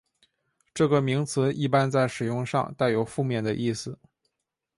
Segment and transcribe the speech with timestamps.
[0.73, 3.99] 这个名词一般在使用上带有负面的意思。